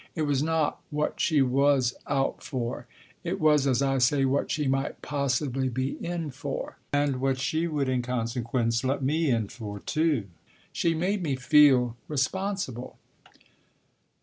[0.15, 2.87] It was not what she was out for,
[3.23, 7.67] it was, as I say, what she might possibly be in for; and what she
[7.67, 10.25] would, in consequence, let me in for too.
[10.73, 12.97] She made me feel responsible.